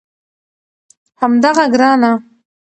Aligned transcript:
همدغه 1.21 1.65
ګرانه 1.73 2.11